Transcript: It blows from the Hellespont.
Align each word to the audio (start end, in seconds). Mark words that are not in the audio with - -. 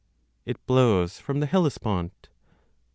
It 0.47 0.65
blows 0.65 1.19
from 1.19 1.41
the 1.41 1.45
Hellespont. 1.45 2.27